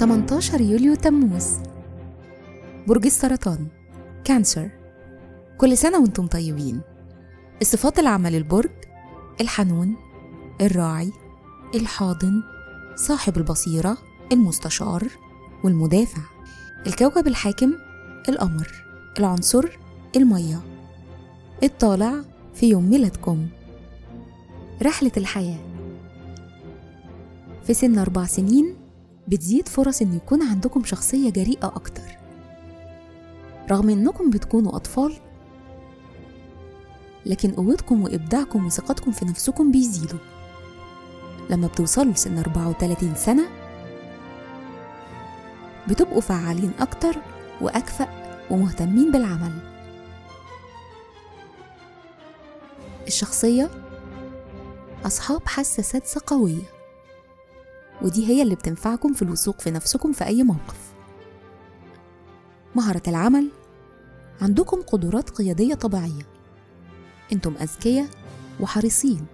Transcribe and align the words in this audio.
18 0.00 0.60
يوليو 0.60 0.94
تموز. 0.94 1.46
برج 2.86 3.06
السرطان. 3.06 3.66
كانسر. 4.24 4.70
كل 5.58 5.76
سنة 5.76 5.98
وأنتم 5.98 6.26
طيبين. 6.26 6.80
الصفات 7.62 7.98
العامة 7.98 8.30
للبرج 8.30 8.70
الحنون 9.40 9.96
الراعي 10.60 11.12
الحاضن 11.74 12.42
صاحب 12.96 13.36
البصيرة 13.36 13.98
المستشار 14.32 15.08
والمدافع. 15.64 16.22
الكوكب 16.86 17.26
الحاكم 17.26 17.72
القمر. 18.28 18.72
العنصر 19.18 19.64
المية. 20.16 20.60
الطالع 21.62 22.14
في 22.54 22.68
يوم 22.68 22.90
ميلادكم. 22.90 23.46
رحلة 24.82 25.12
الحياة. 25.16 25.60
في 27.66 27.74
سن 27.74 27.98
أربع 27.98 28.24
سنين 28.24 28.79
بتزيد 29.30 29.68
فرص 29.68 30.02
إن 30.02 30.16
يكون 30.16 30.42
عندكم 30.42 30.84
شخصية 30.84 31.30
جريئة 31.30 31.66
أكتر. 31.66 32.18
رغم 33.70 33.88
إنكم 33.88 34.30
بتكونوا 34.30 34.76
أطفال 34.76 35.16
لكن 37.26 37.50
قوتكم 37.50 38.02
وإبداعكم 38.02 38.66
وثقتكم 38.66 39.12
في 39.12 39.24
نفسكم 39.24 39.72
بيزيدوا. 39.72 40.18
لما 41.50 41.66
بتوصلوا 41.66 42.12
لسن 42.12 42.38
34 42.38 43.14
سنة 43.14 43.48
بتبقوا 45.88 46.20
فعالين 46.20 46.72
أكتر 46.80 47.16
وأكفأ 47.60 48.08
ومهتمين 48.50 49.12
بالعمل. 49.12 49.52
الشخصية 53.06 53.70
أصحاب 55.06 55.42
سادسة 55.62 56.20
قوية 56.26 56.79
ودي 58.02 58.26
هي 58.26 58.42
اللي 58.42 58.54
بتنفعكم 58.54 59.12
في 59.12 59.22
الوثوق 59.22 59.60
في 59.60 59.70
نفسكم 59.70 60.12
في 60.12 60.24
أي 60.26 60.42
موقف. 60.42 60.92
مهارة 62.74 63.02
العمل. 63.08 63.50
عندكم 64.40 64.82
قدرات 64.82 65.30
قيادية 65.30 65.74
طبيعية. 65.74 66.26
أنتم 67.32 67.54
أذكياء 67.60 68.06
وحريصين. 68.60 69.26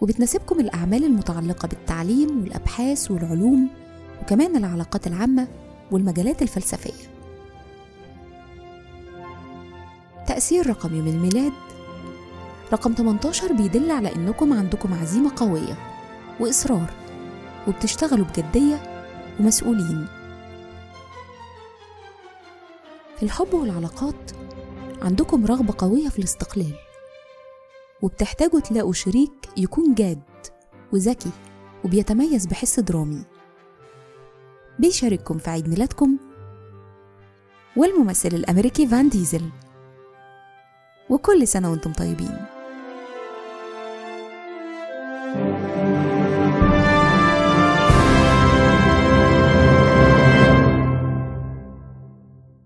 وبتناسبكم 0.00 0.60
الأعمال 0.60 1.04
المتعلقة 1.04 1.68
بالتعليم 1.68 2.42
والأبحاث 2.42 3.10
والعلوم 3.10 3.70
وكمان 4.22 4.56
العلاقات 4.56 5.06
العامة 5.06 5.48
والمجالات 5.90 6.42
الفلسفية. 6.42 7.12
تأثير 10.26 10.66
رقم 10.66 10.94
يوم 10.94 11.08
الميلاد. 11.08 11.52
رقم 12.72 12.92
18 12.94 13.52
بيدل 13.52 13.90
على 13.90 14.14
إنكم 14.16 14.52
عندكم 14.52 14.94
عزيمة 14.94 15.32
قوية 15.36 15.76
وإصرار. 16.40 17.01
وبتشتغلوا 17.68 18.26
بجدية 18.26 18.82
ومسؤولين. 19.40 20.06
في 23.16 23.22
الحب 23.22 23.54
والعلاقات 23.54 24.30
عندكم 25.02 25.46
رغبة 25.46 25.74
قوية 25.78 26.08
في 26.08 26.18
الاستقلال 26.18 26.74
وبتحتاجوا 28.02 28.60
تلاقوا 28.60 28.92
شريك 28.92 29.48
يكون 29.56 29.94
جاد 29.94 30.22
وذكي 30.92 31.30
وبيتميز 31.84 32.46
بحس 32.46 32.80
درامي. 32.80 33.24
بيشارككم 34.78 35.38
في 35.38 35.50
عيد 35.50 35.68
ميلادكم 35.68 36.16
والممثل 37.76 38.28
الأمريكي 38.28 38.86
فان 38.86 39.08
ديزل. 39.08 39.50
وكل 41.10 41.48
سنة 41.48 41.70
وأنتم 41.70 41.92
طيبين. 41.92 42.46